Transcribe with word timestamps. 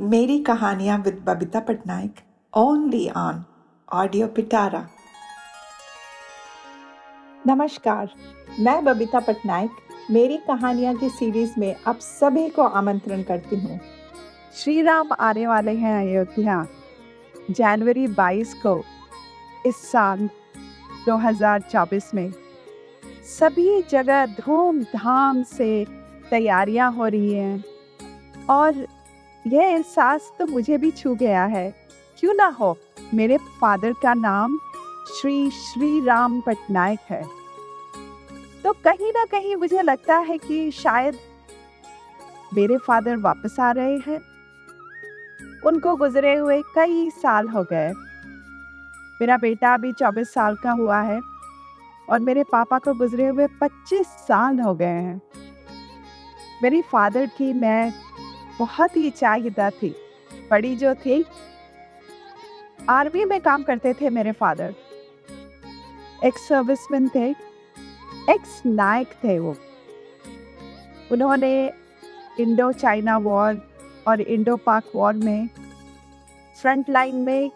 मेरी 0.00 0.38
कहानियाँ 0.38 0.98
with 0.98 1.22
Babita 1.26 1.60
Patnaik 1.60 2.14
only 2.54 3.08
on 3.08 3.44
audio 3.92 4.26
Pitara 4.26 4.88
नमस्कार, 7.46 8.10
मैं 8.60 8.84
बबीता 8.84 9.20
पटनायक, 9.20 9.70
मेरी 10.10 10.36
कहानियाँ 10.36 10.94
की 10.94 11.08
सीरीज़ 11.08 11.52
में 11.58 11.76
आप 11.86 11.98
सभी 11.98 12.48
को 12.48 12.62
आमंत्रण 12.62 13.22
करती 13.22 13.56
हूँ। 13.56 13.78
श्री 14.54 14.82
राम 14.82 15.12
आने 15.20 15.46
वाले 15.46 15.74
हैं 15.74 16.08
अयोध्या, 16.08 16.66
जनवरी 17.50 18.06
22 18.06 18.54
को, 18.54 18.84
इस 19.66 19.76
साल 19.76 20.28
2024 21.06 22.14
में। 22.14 22.32
सभी 23.38 23.82
जगह 23.82 24.26
धूमधाम 24.26 25.42
से 25.42 25.86
तैयारियाँ 26.30 26.92
हो 26.92 27.06
रही 27.06 27.32
हैं 27.32 27.64
और 28.50 28.86
यह 29.46 29.62
एहसास 29.62 30.32
तो 30.38 30.46
मुझे 30.46 30.78
भी 30.78 30.90
छू 30.90 31.14
गया 31.14 31.44
है। 31.44 31.74
क्यों 32.20 32.34
ना 32.34 32.46
हो? 32.46 32.78
मेरे 33.14 33.36
फादर 33.36 33.92
का 33.92 34.14
नाम 34.14 34.58
श्री 35.20 35.50
श्री 35.50 36.04
राम 36.04 36.40
पटनायक 36.40 36.98
है। 37.10 37.22
तो 38.64 38.72
कहीं 38.72 39.12
ना 39.12 39.24
कहीं 39.24 39.56
मुझे 39.56 39.82
लगता 39.82 40.16
है 40.16 40.38
कि 40.38 40.70
शायद 40.70 41.18
मेरे 42.54 42.76
फादर 42.76 43.16
वापस 43.16 43.60
आ 43.60 43.70
रहे 43.72 43.96
हैं। 43.96 44.20
उनको 45.66 45.96
गुजरे 45.96 46.34
हुए 46.34 46.62
कई 46.62 47.10
साल 47.10 47.48
हो 47.48 47.64
गए। 47.64 47.92
मेरा 49.20 49.36
बेटा 49.36 49.74
अभी 49.74 49.92
चौबीस 49.92 50.34
साल 50.34 50.56
का 50.56 50.70
हुआ 50.70 51.00
है 51.00 51.20
और 52.10 52.18
मेरे 52.18 52.44
पापा 52.44 52.78
को 52.78 52.94
गुजरे 52.94 53.28
हुए 53.28 53.46
पच्चीस 53.46 54.06
साल 54.06 54.60
हो 54.60 54.74
गए 54.74 54.86
हैं। 54.86 55.22
मेरी 56.62 56.82
फादर 56.82 57.26
की 57.26 57.52
मैं 57.52 58.03
बहुत 58.58 58.96
ही 58.96 59.10
चाहिदा 59.10 59.70
थी। 59.70 59.94
बड़ी 60.50 60.76
जो 60.76 60.94
थी, 60.94 61.24
आर्मी 62.88 63.24
में 63.24 63.40
काम 63.40 63.62
करते 63.62 63.94
थे 63.94 64.10
मेरे 64.10 64.32
फादर। 64.32 64.74
एक्स 66.24 66.48
सर्विसमैन 66.48 67.08
थे 67.14 67.30
एक्स 68.30 68.62
नायक 68.66 69.08
थे 69.24 69.38
वो। 69.38 69.56
उन्होंने 71.12 71.72
इंडो 72.40 72.72
चाइना 72.72 73.18
वॉर 73.18 73.60
और 74.08 74.20
इंडो 74.20 74.56
पाक 74.56 74.84
वॉर 74.94 75.12
में 75.14 75.48
फ्रंट 76.62 76.90
लाइन 76.90 77.16
में 77.16 77.50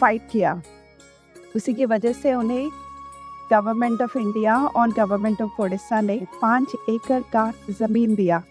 फाइट 0.00 0.28
किया। 0.30 0.62
उसी 1.56 1.74
की 1.74 1.84
वजह 1.84 2.12
से 2.12 2.34
उन्हें 2.34 2.70
गवर्नमेंट 3.50 4.02
ऑफ़ 4.02 4.18
इंडिया 4.18 4.64
और 4.66 4.92
गवर्नमेंट 4.92 5.42
ऑफ़ 5.42 5.62
उड़ीसा 5.62 6.00
ने 6.00 6.26
पाँच 6.42 6.72
एकड़ 6.90 7.20
का 7.20 7.52
ज़मीन 7.70 8.14
दिया। 8.14 8.42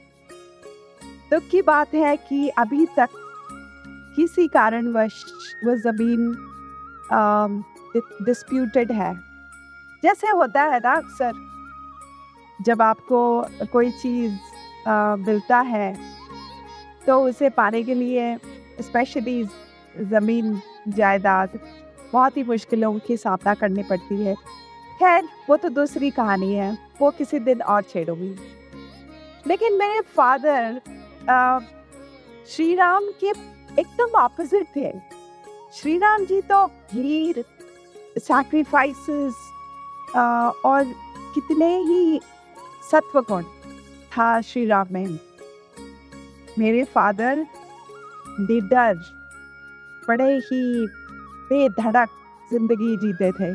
दुख 1.32 1.44
की 1.52 1.62
बात 1.62 1.94
है 1.96 2.16
कि 2.20 2.48
अभी 2.60 2.86
तक 2.96 3.10
किसी 4.16 4.48
कारणवश 4.48 5.24
वो 5.66 5.76
ज़मीन 5.78 6.32
डिस्प्यूटेड 8.26 8.92
है। 8.92 9.14
जैसे 10.04 10.28
होता 10.30 10.62
है 10.64 10.80
ना 10.80 10.94
अक्सर, 10.94 11.34
जब 12.60 12.82
आपको 12.82 13.22
कोई 13.72 13.92
चीज़ 13.94 14.34
मिलता 15.22 15.60
है 15.60 15.96
तो 17.08 17.20
उसे 17.26 17.50
पाने 17.52 17.84
के 17.84 17.94
लिए 17.94 18.36
स्पेशली 18.82 19.44
ज़मीन, 19.96 20.62
जायदाद 20.90 21.60
बहुत 22.14 22.38
ही 22.38 22.44
मुश्किलों 22.44 22.98
की 23.00 23.18
सामना 23.18 23.54
करनी 23.54 23.84
पड़ती 23.84 24.24
है। 24.24 24.36
खैर, 25.00 25.28
वो 25.50 25.58
तो 25.58 25.70
दूसरी 25.72 26.10
कहानी 26.12 26.54
है, 26.54 26.78
वो 27.02 27.12
किसी 27.12 27.40
दिन 27.42 27.62
और 27.64 27.82
छेड़ूँगी। 27.84 28.36
लेकिन 29.48 29.78
मेरे 29.78 30.02
फादर 30.16 30.82
श्री 31.24 32.74
राम 32.76 33.06
के 33.20 33.30
एकदम 33.82 34.18
ऑपोजिट 34.20 34.68
थे। 34.76 34.92
श्री 35.74 35.98
राम 35.98 36.26
जी 36.26 36.42
तो 36.42 36.66
भीड़ 36.94 37.42
सैक्रिफाइसेस 38.20 39.34
और 40.66 40.94
कितने 41.36 41.76
ही 41.80 42.20
सत्व 42.92 43.22
गुण 43.22 43.44
था 44.14 44.30
श्री 44.42 44.66
राम 44.66 44.88
में। 44.92 45.20
मेरे 46.60 46.84
फादर 46.84 47.46
निडर 48.40 48.96
बड़े 50.04 50.34
ही 50.36 50.88
बेधड़क 51.50 52.10
ज़िंदगी 52.52 52.96
जीते 52.98 53.32
थे। 53.32 53.54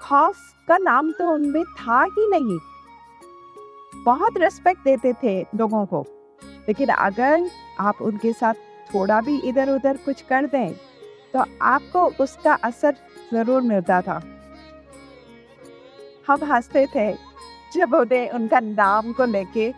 खौफ 0.00 0.36
का 0.68 0.78
नाम 0.78 1.12
तो 1.12 1.28
उनमें 1.32 1.64
था 1.78 2.02
ही 2.04 2.28
नहीं। 2.30 2.58
बहुत 4.04 4.38
रेस्पेक्ट 4.38 4.84
देते 4.84 5.12
थे 5.22 5.40
लोगों 5.56 5.84
को। 5.86 6.06
लेकिन 6.68 6.88
अगर 6.88 7.48
आप 7.80 8.02
उनके 8.02 8.32
साथ 8.32 8.54
थोड़ा 8.90 9.20
भी 9.20 9.38
इधर 9.40 9.70
उधर 9.70 9.96
कुछ 10.04 10.22
कर 10.22 10.46
दें 10.46 10.72
तो 11.34 11.44
आपको 11.62 12.06
उसका 12.20 12.54
असर 12.64 12.96
ज़रूर 13.32 13.62
मिलता 13.62 14.00
था। 14.02 14.20
हम 16.28 16.44
हँसते 16.44 16.86
थे 16.94 17.12
जब 17.74 17.94
उन्हें 17.94 18.30
उनका 18.30 18.60
नाम 18.60 19.12
को 19.12 19.24
लेके 19.24 19.72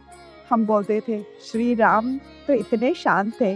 हम 0.50 0.66
बोलते 0.66 1.00
थे, 1.00 1.22
श्री 1.42 1.74
राम 1.74 2.16
तो 2.46 2.52
इतने 2.52 2.92
शांत 2.94 3.32
थे। 3.40 3.54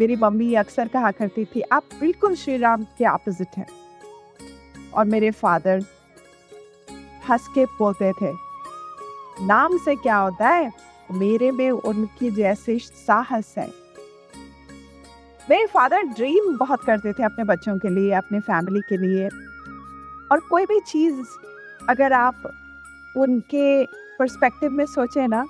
मेरी 0.00 0.16
मम्मी 0.16 0.54
अक्सर 0.54 0.88
कहा 0.88 1.10
करती 1.10 1.44
थी, 1.44 1.60
आप 1.62 1.82
बिल्कुल 2.00 2.34
श्री 2.34 2.56
राम 2.56 2.84
के 2.98 3.04
ऑपोजिट 3.04 3.56
हैं। 3.56 3.66
और 4.94 5.04
मेरे 5.04 5.30
फादर 5.32 5.84
हंस 7.28 7.46
के 7.54 7.64
बोलते 7.78 8.12
थे, 8.12 8.32
नाम 9.42 9.76
से 9.78 9.94
क्या 9.96 10.16
होता 10.16 10.48
है? 10.48 10.70
मेरे 11.10 11.50
में 11.50 11.70
उनकी 11.70 12.30
जैसे 12.30 12.78
साहस 12.78 13.54
है। 13.58 13.70
मेरे 15.50 15.66
फादर 15.66 16.02
ड्रीम 16.02 16.56
बहुत 16.58 16.84
करते 16.84 17.12
थे 17.12 17.22
अपने 17.22 17.44
बच्चों 17.44 17.76
के 17.78 17.88
लिए 17.88 18.12
अपने 18.14 18.40
फैमिली 18.40 18.80
के 18.88 18.96
लिए। 18.96 19.28
और 20.32 20.40
कोई 20.40 20.66
भी 20.66 20.80
चीज़ 20.80 21.20
अगर 21.88 22.12
आप 22.12 22.42
उनके 23.16 23.84
पर्सपेक्टिव 24.18 24.70
में 24.70 24.84
सोचें 24.86 25.26
ना 25.28 25.44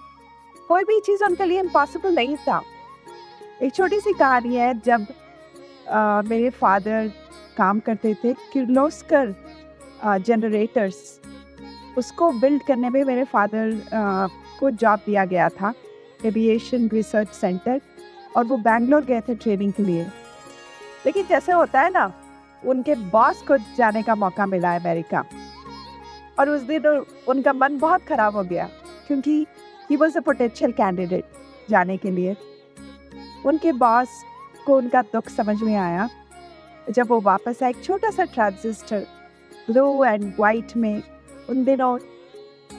कोई 0.68 0.84
भी 0.84 1.00
चीज़ 1.00 1.24
उनके 1.24 1.44
लिए 1.44 1.60
इम्पॉसिबल 1.60 2.14
नहीं 2.14 2.36
था। 2.36 2.60
एक 3.62 3.74
छोटी 3.74 4.00
सी 4.00 4.12
कहानी 4.12 4.54
है 4.56 4.72
जब 4.80 5.06
आ, 5.90 6.22
मेरे 6.22 6.50
फादर 6.50 7.10
काम 7.56 7.80
करते 7.80 8.14
थे 8.14 8.32
किर्लोस्कर 8.52 9.34
जनरेटर्स 10.26 11.20
उसको 11.98 12.30
बिल्ड 12.32 12.62
करने 12.62 12.90
में 12.90 13.04
मेरे 13.04 13.24
फादर 13.24 13.70
को 14.60 14.70
जॉब 14.72 15.00
दिया 15.06 15.24
गया 15.24 15.48
था 15.48 15.72
एविएशन 16.24 16.88
रिसर्च 16.88 17.28
सेंटर 17.30 17.80
और 18.36 18.44
वो 18.44 18.56
बैंगलोर 18.56 19.04
गए 19.04 19.20
थे 19.20 19.34
ट्रेनिंग 19.34 19.72
के 19.72 19.82
लिए। 19.82 20.04
लेकिन 21.06 21.26
जैसे 21.26 21.52
होता 21.52 21.80
है 21.80 21.90
ना, 21.90 22.12
उनके 22.62 22.94
बॉस 22.94 23.42
को 23.42 23.56
जाने 23.76 24.02
का 24.02 24.14
मौका 24.14 24.46
मिला 24.46 24.74
अमेरिका। 24.76 25.24
और 26.38 26.48
उस 26.48 26.62
दिन 26.62 26.86
उनका 27.28 27.52
मन 27.52 27.78
बहुत 27.78 28.02
ख़राब 28.02 28.36
हो 28.36 28.42
गया, 28.42 28.68
क्योंकि 29.06 29.46
he 29.90 29.96
was 29.96 30.18
a 30.18 30.20
potential 30.20 30.72
candidate 30.72 31.24
जाने 31.70 31.96
के 31.96 32.10
लिए। 32.10 32.36
उनके 33.46 33.72
बॉस 33.72 34.22
को 34.66 34.76
उनका 34.76 35.02
दुख 35.02 35.28
समझ 35.28 35.60
में 35.62 35.76
आया, 35.76 36.08
जब 36.86 37.08
वो 37.08 37.20
वापस 37.20 37.62
आए, 37.62 37.70
एक 37.70 37.82
छोटा 37.84 38.10
सा 38.10 38.24
ट्रांजिस्टर 38.24 39.06
ब्लू 39.70 40.04
एंड 40.04 40.32
वाइट 40.38 40.76
में, 40.76 41.02
उन 41.50 41.64
दिनों 41.64 41.98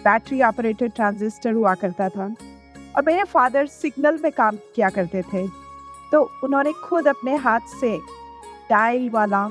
बैटरी 0.03 0.41
ऑपरेटेड 0.41 0.91
ट्रांजिस्टर 0.95 1.53
हुआ 1.53 1.73
करता 1.75 2.09
था 2.09 2.25
और 2.95 3.03
मेरे 3.05 3.23
फादर 3.23 3.65
सिग्नल 3.67 4.19
में 4.23 4.31
काम 4.31 4.55
किया 4.75 4.89
करते 4.89 5.21
थे। 5.33 5.47
तो 6.11 6.21
उन्होंने 6.43 6.71
खुद 6.83 7.07
अपने 7.07 7.35
हाथ 7.35 7.75
से 7.81 7.97
डायल 8.69 9.09
वाला 9.09 9.45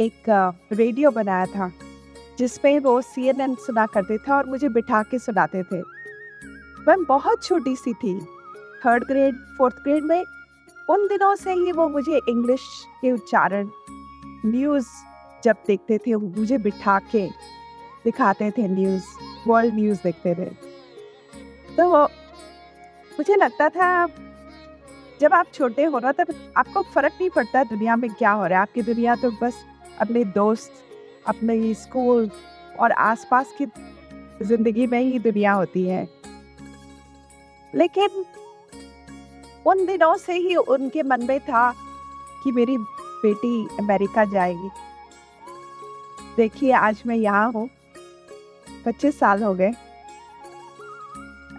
एक 0.00 0.28
रेडियो 0.72 1.10
बनाया 1.10 1.46
था 1.46 1.70
जिसमें 2.38 2.78
वो 2.80 3.00
सी 3.02 3.26
एन 3.28 3.40
एन 3.40 3.54
सुना 3.54 3.86
करते 3.86 4.18
थे 4.18 4.32
और 4.32 4.46
मुझे 4.46 4.68
बिठा 4.68 5.02
के 5.02 5.18
सुनाते 5.18 5.62
थे। 5.62 5.80
मैं 6.88 7.02
बहुत 7.04 7.44
छोटी 7.44 7.74
सी 7.76 7.92
थी 7.94 8.18
थर्ड 8.84 9.04
ग्रेड 9.04 9.34
फोर्थ 9.58 9.76
ग्रेड 9.84 10.04
में 10.04 10.24
उन 10.90 11.06
दिनों 11.08 11.34
से 11.36 11.52
ही 11.52 11.72
वो 11.72 11.88
मुझे 11.88 12.20
इंग्लिश 12.28 12.60
के 13.00 13.12
उच्चारण 13.12 13.68
न्यूज़ 14.46 14.88
जब 15.44 15.56
देखते 15.66 15.98
थे 15.98 16.14
मुझे 16.16 16.58
बिठा 16.58 16.98
के 17.14 17.28
दिखाते 18.08 18.50
थे 18.50 18.68
न्यूज़ 18.68 19.04
वर्ल्ड 19.46 19.74
न्यूज़ 19.74 20.02
देखते 20.04 20.34
थे। 20.34 20.50
तो 21.76 22.02
मुझे 23.12 23.36
लगता 23.36 23.68
था, 23.68 24.06
जब 25.20 25.34
आप 25.34 25.46
छोटे 25.54 25.84
हो 25.84 25.98
ना, 25.98 26.12
तब 26.12 26.34
आपको 26.56 26.82
फ़र्क 26.94 27.12
नहीं 27.12 27.30
पड़ता 27.30 27.62
दुनिया 27.64 27.96
में 27.96 28.10
क्या 28.10 28.30
हो 28.30 28.46
रहा 28.46 28.58
है। 28.58 28.62
आपकी 28.62 28.82
दुनिया 28.82 29.14
तो 29.16 29.30
बस 29.42 29.64
अपने 30.00 30.24
दोस्त, 30.24 30.72
अपने 31.26 31.74
स्कूल 31.74 32.30
और 32.80 32.92
आसपास 32.92 33.54
की 33.58 33.66
ज़िंदगी 34.42 34.86
में 34.86 35.00
ही 35.00 35.18
दुनिया 35.18 35.52
होती 35.52 35.84
है। 35.84 36.06
लेकिन 37.74 38.24
उन 39.66 39.84
दिनों 39.86 40.16
से 40.16 40.34
ही 40.34 40.54
उनके 40.56 41.02
मन 41.02 41.26
में 41.26 41.38
था 41.40 41.70
कि 42.44 42.52
मेरी 42.52 42.76
बेटी 42.78 43.66
अमेरिका 43.78 44.24
जाएगी। 44.24 44.70
देखिए, 46.36 46.72
आज 46.72 47.02
मैं 47.06 47.16
यहाँ 47.16 47.50
हूँ। 47.52 47.68
पच्चीस 48.84 49.18
साल 49.18 49.42
हो 49.42 49.54
गए। 49.54 49.68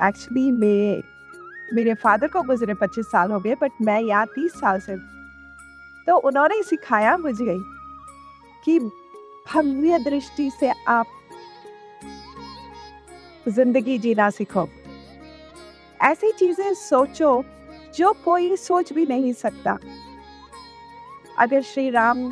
एक्चुअली 0.08 0.52
मेरे 0.52 1.02
मेरे 1.74 1.94
फादर 1.94 2.28
को 2.28 2.42
गुजरे 2.44 2.74
पच्चीस 2.74 3.06
साल 3.06 3.32
हो 3.32 3.40
गए 3.40 3.56
बट 3.62 3.72
मैं 3.82 4.00
यहाँ 4.02 4.26
तीस 4.28 4.60
साल 4.60 4.80
से 4.80 4.96
तो 6.08 6.16
उन्होंने 6.20 6.62
सिखाया 6.64 7.18
मुझे 7.18 7.56
कि 8.66 8.80
भव्य 8.80 10.00
दृष्टि 10.00 10.50
से 10.60 10.72
आप 10.88 11.06
ज़िंदगी 13.48 13.98
जीना 14.00 14.30
सीखो। 14.30 14.68
ऐसी 16.00 16.32
चीज़ें 16.32 16.74
सोचो 16.76 17.44
जो 17.96 18.12
कोई 18.26 18.56
सोच 18.58 18.92
भी 18.94 19.06
नहीं 19.06 19.34
सकता। 19.36 19.78
अगर 21.38 21.62
श्री 21.64 21.90
राम 21.90 22.32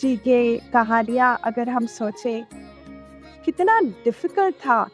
जी 0.00 0.16
के 0.16 0.56
कहानियाँ 0.72 1.38
अगर 1.44 1.68
हम 1.68 1.86
सोचें, 1.86 2.44
कितना 3.44 3.80
डिफ़िकल्ट 3.80 4.54
था 4.54 4.88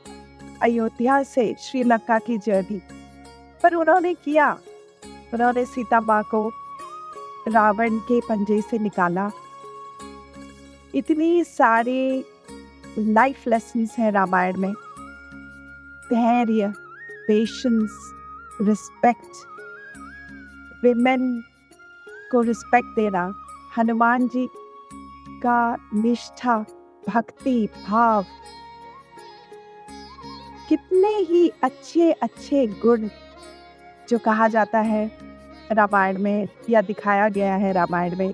अयोध्या 0.62 1.22
से 1.22 1.54
श्रीलंका 1.60 2.18
की 2.18 2.38
जर्नी 2.38 2.80
पर 3.62 3.74
उन्होंने 3.74 4.14
किया। 4.14 4.50
उन्होंने 5.34 5.64
सीता 5.64 6.00
माँ 6.00 6.22
को 6.24 6.48
रावण 7.48 7.98
के 7.98 8.20
पंजे 8.20 8.60
से 8.60 8.78
निकाला। 8.78 9.30
इतनी 10.94 11.44
सारे 11.44 12.24
लाइफ 12.98 13.46
लेसन्स 13.48 13.98
हैं 13.98 14.12
रामायण 14.12 14.56
में। 14.56 14.72
धैर्य 16.12 16.72
पेशेंस 17.26 18.12
रिस्पेक्ट 18.62 19.46
विमेन 20.84 21.42
को 22.32 22.40
रिस्पेक्ट 22.40 22.96
देना, 22.96 23.32
हनुमान 23.78 24.28
जी 24.28 24.48
का 25.42 25.76
निष्ठा, 25.94 26.58
भक्ति, 27.08 27.68
भाव। 27.86 28.24
कितने 30.68 31.16
ही 31.20 31.48
अच्छे 31.62 32.10
अच्छे 32.12 32.66
गुण 32.82 33.08
जो 34.08 34.18
कहा 34.18 34.48
जाता 34.48 34.80
है 34.80 35.10
रामायण 35.72 36.18
में 36.18 36.48
या 36.70 36.80
दिखाया 36.82 37.28
गया 37.28 37.54
है 37.56 37.72
रामायण 37.72 38.16
में, 38.16 38.32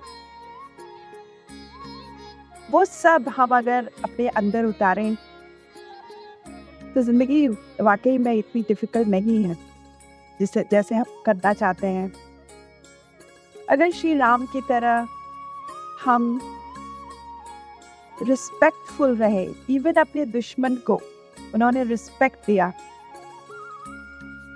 वो 2.71 2.83
सब 2.85 3.29
हम 3.37 3.55
अगर 3.57 3.89
अपने 4.03 4.27
अंदर 4.29 4.65
उतारें 4.65 5.15
तो 6.93 7.01
ज़िंदगी 7.01 7.47
वाकई 7.81 8.17
में 8.17 8.33
इतनी 8.33 8.61
डिफ़िकल्ट 8.61 9.07
नहीं 9.07 9.43
है, 9.43 9.55
जिसे, 10.39 10.65
जैसे 10.71 10.95
हम 10.95 11.21
करना 11.25 11.53
चाहते 11.53 11.87
हैं। 11.87 12.11
अगर 13.69 13.91
श्री 13.91 14.13
राम 14.17 14.45
की 14.45 14.61
तरह 14.61 15.07
हम 16.05 16.39
रिस्पेक्टफुल 18.23 19.15
रहे 19.15 19.53
इवन 19.69 19.93
अपने 19.93 20.25
दुश्मन 20.25 20.75
को। 20.75 21.01
उन्होंने 21.53 21.83
रिस्पेक्ट 21.83 22.39
दिया। 22.47 22.73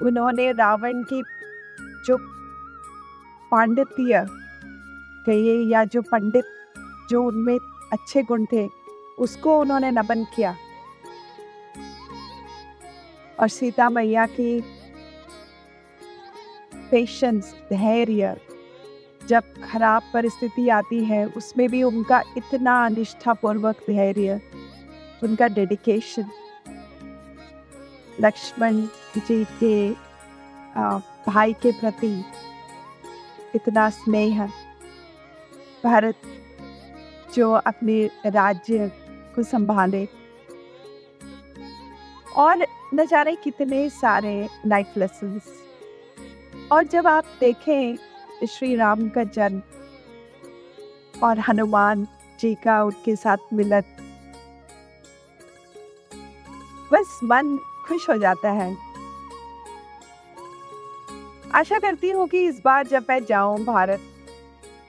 उन्होंने 0.01 0.51
रावण 0.51 1.03
की 1.03 1.21
जो 2.05 2.17
पांडित्य 3.51 4.25
कहिए 5.25 5.57
या 5.71 5.83
जो 5.83 6.01
पंडित 6.01 6.45
जो 7.09 7.23
उनमें 7.23 7.57
अच्छे 7.93 8.23
गुण 8.23 8.45
थे, 8.45 8.69
उसको 9.19 9.59
उन्होंने 9.59 9.91
नमन 9.91 10.23
किया। 10.35 10.55
और 13.39 13.47
सीता 13.47 13.89
मैया 13.89 14.25
की 14.25 14.61
पेशेंस 16.91 17.55
धैर्य 17.69 18.37
जब 19.27 19.43
खराब 19.63 20.03
परिस्थिति 20.13 20.67
आती 20.69 21.03
है, 21.05 21.25
उसमें 21.27 21.67
भी 21.69 21.83
उनका 21.83 22.21
इतना 22.37 22.87
निष्ठापूर्वक 22.89 23.83
धैर्य, 23.87 24.39
उनका 25.23 25.47
डेडिकेशन 25.47 26.29
लक्ष्मण 28.21 28.81
जी 29.17 29.43
के 29.59 29.89
भाई 31.27 31.53
के 31.53 31.71
प्रति 31.71 32.13
इतना 33.55 33.89
स्नेह, 33.89 34.45
भारत 35.83 36.15
जो 37.35 37.51
अपने 37.51 38.05
राज्य 38.27 38.91
को 39.35 39.43
संभाले। 39.43 40.07
और 42.37 42.65
न 42.93 43.05
जाने 43.05 43.35
कितने 43.35 43.89
सारे 43.91 44.47
लाइफ 44.67 44.97
लेसन्स 44.97 45.51
और 46.71 46.83
जब 46.83 47.07
आप 47.07 47.25
देखें 47.39 47.95
श्री 48.41 48.75
राम 48.75 49.09
का 49.09 49.23
जन्म 49.23 49.61
और 51.23 51.39
हनुमान 51.39 52.07
जी 52.39 52.55
का 52.55 52.83
उनके 52.83 53.15
साथ 53.15 53.37
मिलन। 53.53 53.81
बस 56.93 57.19
मन 57.23 57.57
खुश 57.87 58.09
हो 58.09 58.17
जाता 58.17 58.51
है। 58.51 58.77
आशा 61.53 61.79
करती 61.79 62.09
हूँ 62.09 62.27
कि 62.27 62.45
इस 62.47 62.61
बार 62.65 62.87
जब 62.87 63.05
मैं 63.09 63.25
जाऊँ 63.25 63.63
भारत 63.65 63.99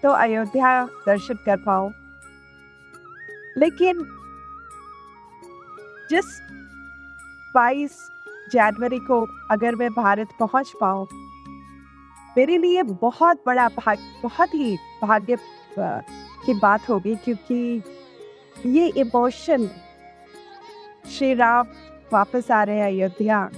तो 0.02 0.10
अयोध्या 0.10 0.84
दर्शन 1.06 1.34
कर 1.34 1.56
पाऊँ। 1.56 1.92
लेकिन 3.58 4.04
जिस 6.10 6.24
22 7.56 7.90
जनवरी 8.52 8.98
को 8.98 9.26
अगर 9.50 9.74
मैं 9.74 9.90
भारत 9.90 10.28
पहुँच 10.40 10.72
पाऊँ 10.80 11.06
मेरे 12.36 12.56
लिए 12.58 12.82
बहुत 12.82 13.42
बड़ा 13.46 13.68
भाग, 13.68 13.98
बहुत 14.22 14.54
ही 14.54 14.76
भाग्य 15.02 15.36
की 15.78 16.54
बात 16.54 16.88
होगी 16.88 17.14
क्योंकि 17.16 17.82
ये 18.66 18.86
इमोशन 18.96 19.66
श्री 21.10 21.32
राम 21.34 21.66
वापस 22.12 22.50
आ 22.50 22.62
रहे 22.64 22.76
हैं 22.76 22.86
अयोध्या। 22.86 23.48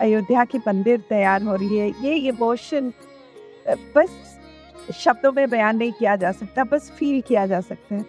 अयोध्या 0.00 0.44
की 0.44 0.58
मंदिर 0.58 1.00
तैयार 1.08 1.42
हो 1.42 1.54
रही 1.54 1.78
है। 1.78 1.88
ये 2.02 2.14
इमोशन 2.28 2.92
बस 3.96 4.10
शब्दों 4.94 5.32
में 5.32 5.48
बयान 5.50 5.76
नहीं 5.76 5.92
किया 5.92 6.16
जा 6.16 6.32
सकता, 6.32 6.64
बस 6.64 6.90
फील 6.90 7.20
किया 7.20 7.46
जा 7.46 7.60
सकता 7.60 7.94
है। 7.94 8.04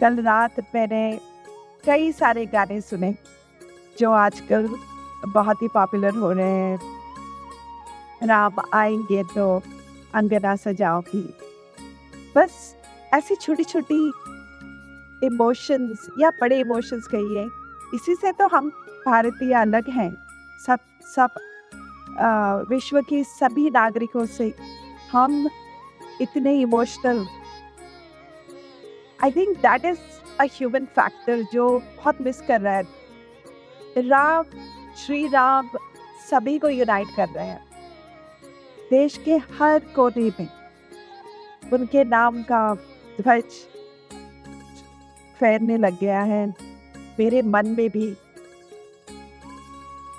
कल 0.00 0.22
रात 0.22 0.60
मैंने 0.74 1.18
कई 1.84 2.12
सारे 2.12 2.46
गाने 2.46 2.80
सुने 2.80 3.14
जो 3.98 4.10
आजकल 4.12 4.68
बहुत 5.28 5.62
ही 5.62 5.68
पॉपुलर 5.68 6.14
हो 6.14 6.32
रहे 6.32 6.50
हैं। 6.50 7.01
राम 8.22 8.60
आएँगे 8.74 9.22
तो 9.34 9.62
अंगना 10.14 10.54
सजाओगी 10.56 11.22
बस 12.36 12.52
ऐसी 13.14 13.34
छोटी 13.36 13.64
छोटी 13.64 14.00
इमोशंस 15.26 16.06
या 16.20 16.30
बड़े 16.40 16.58
इमोशंस 16.60 17.06
कहिए, 17.06 17.44
इसी 17.94 18.14
से 18.14 18.32
तो 18.32 18.48
हम 18.48 18.68
भारतीय 19.06 19.52
अलग 19.54 19.88
हैं। 19.90 20.10
सब 20.66 20.78
सब 21.06 22.66
विश्व 22.70 23.00
के 23.00 23.22
सभी 23.24 23.68
नागरिकों 23.70 24.24
से 24.26 24.52
हम 25.12 25.48
इतने 26.20 26.54
emotional 26.60 27.26
I 29.24 29.30
think 29.30 29.56
that 29.58 29.84
is 29.84 29.98
a 30.40 30.44
human 30.52 30.84
factor 30.96 31.42
जो 31.52 31.68
बहुत 31.78 32.20
मिस 32.22 32.40
कर 32.42 32.60
रहा 32.60 32.74
है। 32.74 32.82
राम 33.98 34.44
श्री 34.96 35.26
राम 35.28 35.70
सभी 36.30 36.58
को 36.58 36.68
यूनाइट 36.68 37.08
कर 37.16 37.28
रहे 37.28 37.46
हैं। 37.46 37.71
देश 38.92 39.16
के 39.24 39.36
हर 39.58 39.78
कोने 39.96 40.30
में 40.40 40.48
उनके 41.72 42.04
नाम 42.06 42.42
का 42.42 42.62
ध्वज 43.20 43.44
फैरने 45.40 45.76
लग 45.78 45.98
गया 46.00 46.20
है। 46.22 46.46
मेरे 47.18 47.42
मन 47.44 47.66
में 47.68 47.88
भी, 47.90 48.08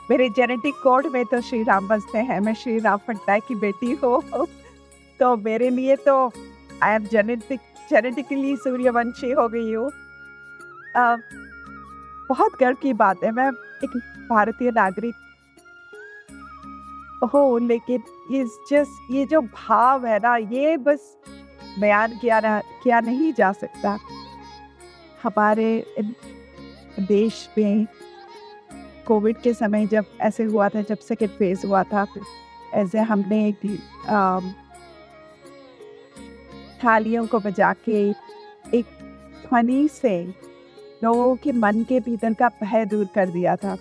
मेरे 0.10 0.30
जेनेटिक 0.30 0.74
कोड 0.84 1.06
में 1.08 1.24
तो 1.26 1.42
श्री 1.42 1.62
राम 1.64 1.88
बसते 1.88 2.18
हैं। 2.20 2.40
मैं 2.40 2.54
श्री 2.54 2.78
राम 2.80 3.00
पटनायक 3.08 3.44
की 3.48 3.56
बेटी 3.58 3.92
हूँ। 3.94 4.48
तो 5.20 5.36
मेरे 5.40 5.70
लिए 5.70 5.96
तो 6.08 6.16
I 6.84 6.96
am 6.96 7.06
genetic 7.06 7.60
genetically 7.90 8.56
Suryavanshi 8.58 9.32
हो 9.32 9.48
गई 9.50 9.74
हूँ। 9.74 9.90
बहुत 12.30 12.58
गर्व 12.60 12.78
की 12.82 12.94
बात 12.96 13.24
है। 13.24 13.32
मैं 13.32 13.48
एक 13.84 13.98
भारतीय 14.30 14.72
नागरिक 14.72 15.16
हो, 17.26 17.58
लेकिन 17.58 18.04
इस 18.36 18.58
जस्ट 18.70 19.12
ये 19.12 19.26
जो 19.26 19.42
भाव 19.42 20.06
है 20.06 20.20
ना, 20.20 20.36
ये 20.38 20.78
बस 20.78 21.18
बयान 21.80 22.18
किया 22.18 22.40
ना 22.40 22.60
किया 22.84 23.00
नहीं 23.00 23.34
जा 23.34 23.52
सकता। 23.52 23.98
हमारे 25.24 25.86
देश 27.00 27.48
में 27.58 27.88
कोविड 29.08 29.38
के 29.42 29.54
समय 29.54 29.86
जब 29.88 30.06
ऐसे 30.22 30.44
हुआ 30.44 30.68
था, 30.70 30.82
जब 30.82 30.98
सेकेंड 30.98 31.32
फ़ेज़ 31.32 31.66
हुआ 31.68 31.84
था 31.84 32.06
ऐसे 32.74 33.00
हमने 33.02 33.52
थालियों 36.84 37.26
को 37.28 37.40
बजा 37.40 37.74
के 37.86 38.10
एक 38.78 38.86
ध्वनि 39.48 39.88
से 39.88 40.24
लोगों 41.04 41.36
के 41.36 41.52
मन 41.52 41.84
के 41.84 42.00
भीतर 42.00 42.34
का 42.34 42.48
भय 42.64 42.86
दूर 42.86 43.06
कर 43.16 43.30
दिया 43.30 43.56
था। 43.56 43.76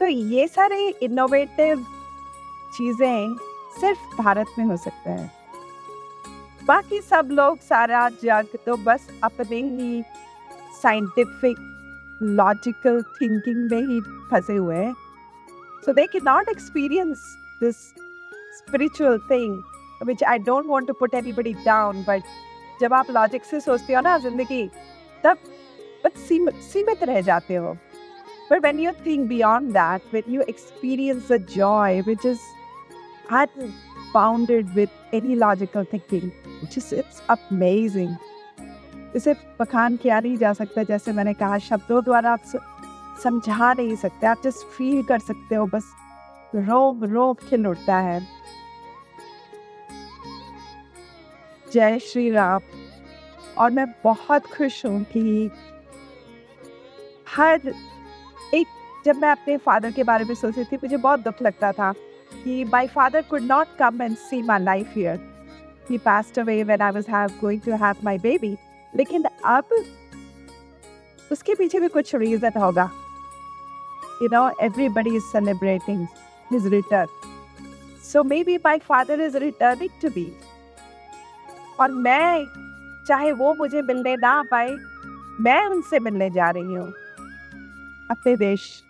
तो 0.00 0.06
ये 0.06 0.46
सारे 0.48 0.88
इनोवेटिव 1.02 1.86
चीज़ें 2.76 3.36
सिर्फ़ 3.80 4.22
भारत 4.22 4.46
में 4.58 4.64
हो 4.64 4.76
सकता 4.76 5.10
है। 5.10 5.30
बाकी 6.66 7.00
सब 7.00 7.28
लोग 7.32 7.58
सारा 7.60 8.08
जग 8.22 8.56
तो 8.66 8.76
बस 8.84 9.06
अपने 9.24 9.56
ही 9.56 10.02
साइंटिफिक 10.82 11.56
लॉजिकल 12.22 13.02
थिंकिंग 13.02 13.70
में 13.70 13.86
ही 13.88 14.00
फंसे 14.30 14.56
हुए 14.56 14.76
हैं। 14.76 14.92
So 15.84 15.92
they 15.92 16.06
can 16.06 16.22
not 16.24 16.48
experience 16.48 17.24
this 17.60 17.76
spiritual 18.56 19.18
thing 19.30 19.62
which 20.06 20.24
I 20.24 20.38
don't 20.40 20.66
want 20.66 20.88
to 20.88 20.92
put 20.94 21.14
anybody 21.14 21.52
down 21.64 22.02
but 22.08 22.22
जब 22.80 22.94
आप 22.94 23.10
लॉजिक 23.10 23.44
से 23.44 23.60
सोचते 23.60 23.94
हो 23.94 24.00
ना 24.00 24.16
ज़िंदगी, 24.18 24.66
तब 25.24 25.38
बस 26.04 26.20
सीमित 26.28 26.54
सीमित 26.62 27.02
रह 27.02 27.20
जाते 27.20 27.54
हो। 27.54 27.72
But 28.50 28.62
when 28.62 28.78
you 28.80 28.92
think 29.06 29.28
think 29.28 29.72
that 29.72 30.14
when 30.14 30.32
you 30.34 30.42
experience 30.42 31.28
the 31.32 31.36
joy 31.50 32.00
which 32.00 32.18
which 32.18 32.38
is 33.30 33.48
unbounded 33.56 34.74
with 34.74 34.90
any 35.12 35.36
logical 35.36 35.84
thinking, 35.84 36.32
which 36.60 36.76
is 36.76 36.92
it's 36.92 37.22
amazing. 37.28 38.16
इसे 39.16 39.34
बखान 39.60 39.96
किया 39.96 40.20
नहीं 40.20 40.36
जा 40.36 40.52
सकता 40.52 40.82
जैसे 40.82 41.12
मैंने 41.12 41.34
कहा 41.34 41.58
शब्दों 41.58 42.04
द्वारा 42.04 42.32
आप 42.32 42.42
समझा 43.22 43.72
नहीं 43.72 43.96
सकते 43.96 44.26
आप 44.26 44.42
जस्ट 44.44 44.58
फील 44.58 45.02
कर 45.02 45.18
सकते 45.18 45.54
हो 45.54 45.66
बस 45.66 45.84
रोम 46.54 47.04
रोम 47.04 47.34
खिल 47.34 47.66
उठता 47.66 47.96
है। 47.96 48.26
जय 51.72 51.98
श्री 51.98 52.30
राम। 52.30 52.60
और 53.58 53.70
मैं 53.70 53.86
बहुत 54.04 54.46
खुश 54.46 54.86
हूँ 54.86 55.02
कि 55.04 55.50
हर 57.36 57.74
एक 58.54 58.66
जब 59.06 59.16
मैं 59.16 59.30
अपने 59.30 59.56
फादर 59.56 59.90
के 59.90 60.02
बारे 60.04 60.24
में 60.24 60.34
सोचती 60.34 60.64
थी 60.64 60.76
मुझे 60.76 60.96
बहुत 60.96 61.20
दुख 61.20 61.42
लगता 61.42 61.72
था। 61.72 61.94
कि 62.44 62.64
my 62.64 62.86
father 62.86 63.22
could 63.30 63.42
not 63.42 63.76
come 63.78 64.02
and 64.02 64.16
see 64.16 64.42
my 64.42 64.62
life 64.62 64.92
here 64.94 65.18
he 65.90 65.98
passed 65.98 66.38
away 66.38 66.62
when 66.62 66.80
I 66.82 66.92
was 66.92 67.06
have 67.10 67.30
going 67.40 67.60
to 67.60 67.76
have 67.84 68.04
my 68.04 68.18
baby 68.18 68.56
लेकिन 68.94 69.24
अब 69.46 69.74
उसके 71.32 71.54
पीछे 71.54 71.80
भी 71.80 71.88
कुछ 71.88 72.14
रीजन 72.14 72.60
होगा। 72.60 72.90
You 74.22 74.28
know 74.32 74.48
everybody 74.62 75.16
is 75.16 75.24
celebrating 75.32 76.06
his 76.52 76.66
return 76.72 77.06
so 78.04 78.22
may 78.24 78.42
be 78.44 78.56
my 78.64 78.78
father 78.78 79.20
is 79.20 79.36
returning 79.38 80.00
to 80.02 80.08
be 80.10 80.32
और 81.80 81.92
मैं, 81.92 82.44
चाहे 83.08 83.30
वो 83.32 83.52
मुझे 83.54 83.82
मिलने 83.82 84.14
ना 84.16 84.42
पाए, 84.50 84.70
मैं 85.40 85.64
उनसे 85.66 85.98
मिलने 85.98 86.28
जा 86.30 86.48
रही 86.50 86.74
हूँ। 86.74 86.92
अपने 88.10 88.36
देश, 88.36 88.82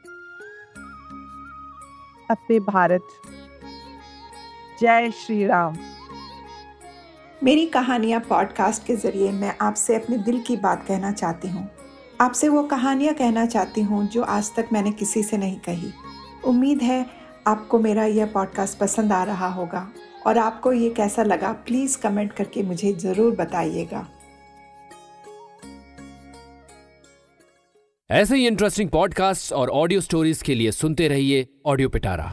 अपने 2.30 2.58
भारत। 2.60 3.02
जय 4.82 5.10
श्री 5.10 5.46
राम। 5.46 5.76
मेरी 7.42 7.66
कहानियाँ 7.66 8.20
पॉडकास्ट 8.20 8.84
के 8.86 8.94
ज़रिए 8.96 9.32
मैं 9.32 9.54
आपसे 9.60 9.94
अपने 9.94 10.16
दिल 10.18 10.40
की 10.40 10.56
बात 10.56 10.84
कहना 10.88 11.10
चाहती 11.12 11.48
हूँ। 11.48 11.68
आपसे 12.20 12.48
वो 12.48 12.62
कहानियाँ 12.62 13.14
कहना 13.14 13.44
चाहती 13.46 13.80
हूँ 13.80 14.06
जो 14.08 14.22
आज 14.22 14.50
तक 14.56 14.68
मैंने 14.72 14.92
किसी 14.92 15.22
से 15.22 15.36
नहीं 15.36 15.58
कही। 15.58 15.92
उम्मीद 16.44 16.82
है 16.82 17.04
आपको 17.46 17.78
मेरा 17.78 18.04
यह 18.04 18.26
पॉडकास्ट 18.26 18.78
पसंद 18.78 19.12
आ 19.12 19.22
रहा 19.24 19.48
होगा 19.48 19.86
और 20.26 20.38
आपको 20.38 20.72
ये 20.72 20.90
कैसा 20.90 21.22
लगा 21.22 21.52
प्लीज़ 21.66 21.98
कमेंट 21.98 22.32
करके 22.32 22.62
मुझे 22.62 22.92
ज़रूर 22.92 23.34
बताइएगा। 23.36 24.06
ऐसे 28.10 28.36
ही 28.36 28.46
इंटरेस्टिंग 28.46 28.90
पॉडकास्ट 28.90 29.52
और 29.52 29.70
ऑडियो 29.70 30.00
स्टोरीज 30.00 30.42
के 30.42 30.54
लिए 30.54 30.70
सुनते 30.72 31.08
रहिए 31.08 31.46
ऑडियो 31.66 31.88
पिटारा 31.88 32.24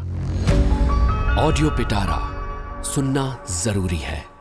ऑडियो 1.40 1.70
पिटारा 1.70 2.37
सुनना 2.84 3.46
ज़रूरी 3.50 3.98
है। 3.98 4.37